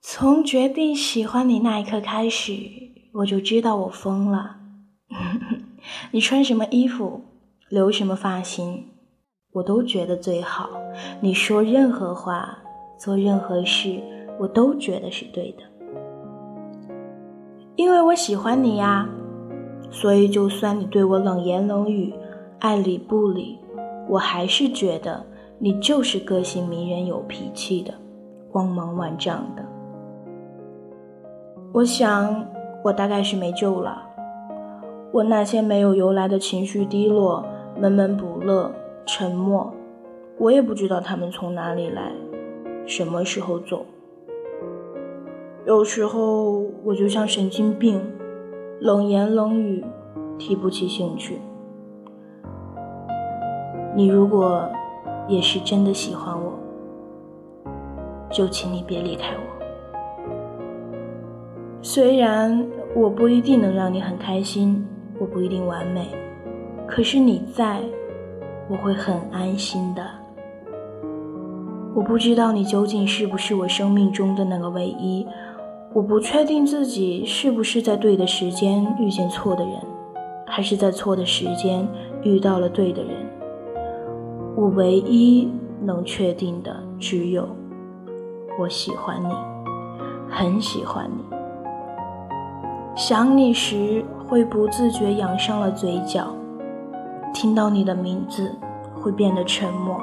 [0.00, 2.52] 从决定喜欢你那一刻开始，
[3.12, 4.56] 我就知道我疯了。
[6.12, 7.20] 你穿什么衣服，
[7.68, 8.84] 留什么发型，
[9.52, 10.70] 我都觉得最好。
[11.20, 12.58] 你说任何话，
[12.96, 14.00] 做任何事，
[14.38, 15.64] 我都觉得是对的。
[17.74, 19.08] 因为我喜欢你呀，
[19.90, 22.14] 所以就算你对我冷言冷语，
[22.60, 23.58] 爱理不理，
[24.08, 25.26] 我还是觉得
[25.58, 27.92] 你就是个性迷人、有脾气的，
[28.52, 29.64] 光芒万丈的。
[31.70, 32.46] 我想，
[32.82, 34.02] 我大概是没救了。
[35.12, 37.44] 我那些没有由来的情绪低落、
[37.78, 38.72] 闷闷不乐、
[39.06, 39.72] 沉默，
[40.38, 42.10] 我也不知道他们从哪里来，
[42.86, 43.84] 什么时候走。
[45.66, 48.00] 有时候我就像神经病，
[48.80, 49.84] 冷言冷语，
[50.38, 51.38] 提不起兴趣。
[53.94, 54.66] 你如果
[55.28, 56.52] 也是真的喜欢我，
[58.30, 59.67] 就请你别离开我。
[61.82, 64.86] 虽然我不一定能让你很开心。
[65.20, 66.06] 我不一定完美，
[66.86, 67.80] 可是你在，
[68.68, 70.06] 我会很安心的。
[71.92, 75.26] 我不知道你究竟是不是我生命中的那个唯一，
[75.92, 79.74] 我不确定自己是不是在对的时间遇见错的人，
[80.46, 81.84] 还是在错的时间
[82.22, 83.10] 遇到了对的人。
[84.54, 85.50] 我唯一
[85.82, 87.48] 能确定的只有，
[88.60, 89.34] 我喜欢你，
[90.28, 91.27] 很喜欢你。
[92.98, 94.04] 想你时。
[94.28, 96.26] 会不自觉扬上了嘴角，
[97.32, 98.54] 听到你的名字
[98.94, 99.98] 会变得沉默，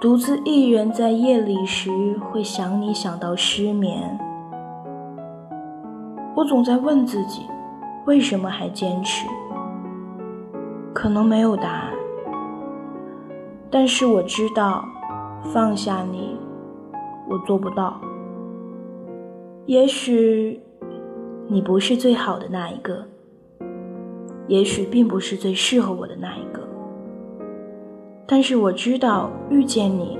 [0.00, 4.18] 独自一人在夜里时会想你想到失眠。
[6.34, 7.42] 我总在问自己，
[8.04, 9.28] 为什么还坚持？
[10.92, 11.92] 可能没有答案，
[13.70, 14.84] 但是我知道，
[15.54, 16.36] 放下你，
[17.30, 18.00] 我做不到。
[19.66, 20.60] 也许，
[21.48, 23.04] 你不是最好的那一个。
[24.48, 26.60] 也许并不是最适合我的那一个，
[28.26, 30.18] 但是我知道遇见你，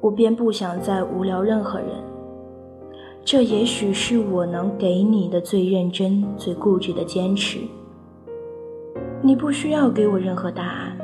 [0.00, 1.88] 我便不想再无聊任何人。
[3.24, 7.58] 这也许是我能给你的最认真、最固执的坚持。
[9.20, 10.96] 你不需要给我任何答案，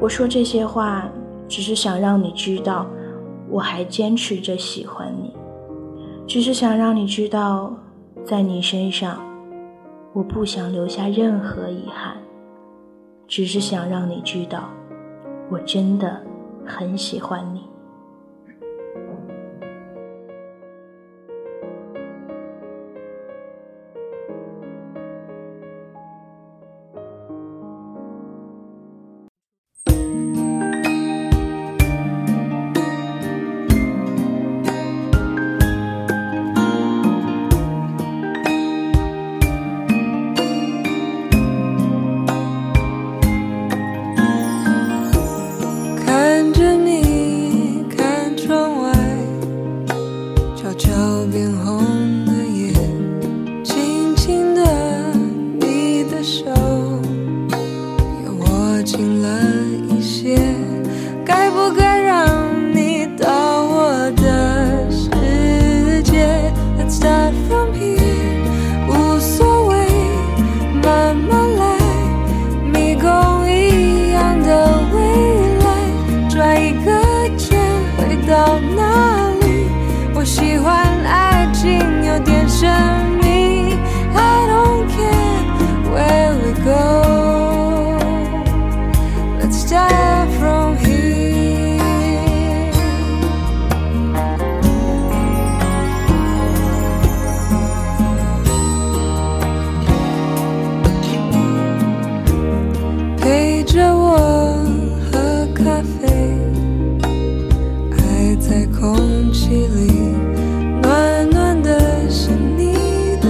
[0.00, 1.08] 我说这些话
[1.48, 2.86] 只是想让你知道，
[3.48, 5.34] 我还坚持着喜欢你，
[6.26, 7.74] 只是想让你知道，
[8.24, 9.26] 在你身上。
[10.12, 12.16] 我不想留下任何遗憾，
[13.28, 14.68] 只是想让你知道，
[15.48, 16.20] 我真的
[16.66, 17.69] 很喜欢你。
[50.80, 51.09] Joe.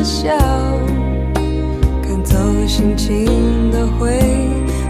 [0.03, 0.31] 笑
[2.03, 2.37] 赶走
[2.67, 4.19] 心情的灰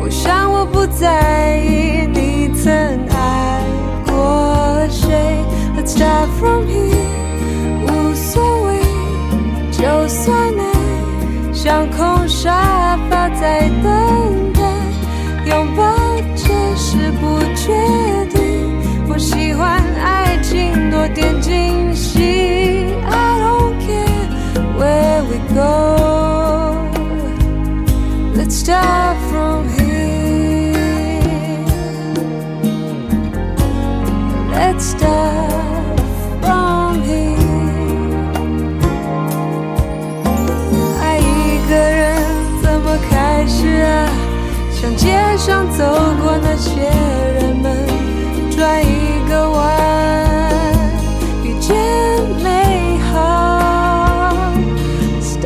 [0.01, 2.73] 我想我不在意你曾
[3.09, 3.65] 爱
[4.07, 5.45] 过谁
[5.77, 6.90] let's start from here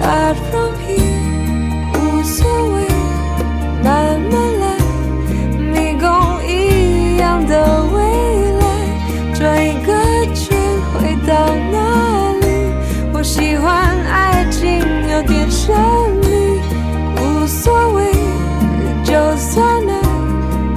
[0.05, 1.01] Far from here，
[1.95, 2.87] 无所谓，
[3.83, 4.63] 慢慢来，
[5.73, 6.07] 迷宫
[6.47, 7.97] 一样的未
[8.61, 8.63] 来，
[9.33, 9.91] 转一个
[10.35, 10.59] 圈
[10.93, 11.33] 回到
[11.73, 11.77] 哪
[12.43, 12.47] 里？
[13.15, 14.79] 我喜欢爱情
[15.09, 15.75] 有点神
[16.21, 16.61] 秘，
[17.17, 18.13] 无所谓，
[19.03, 19.97] 就算难，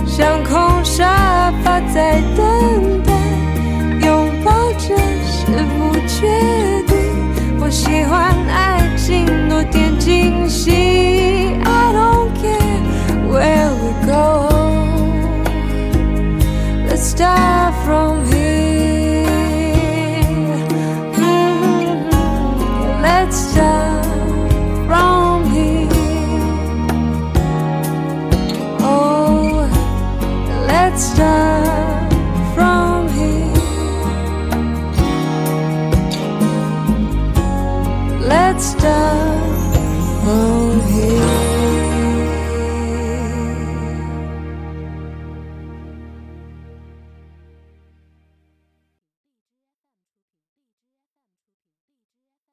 [0.07, 2.56] 像空沙发在等。
[17.17, 19.25] From here.
[21.17, 22.11] Mhm.
[23.01, 24.05] Let's start
[24.87, 25.89] from here.
[28.81, 29.67] Oh,
[30.67, 31.46] let's start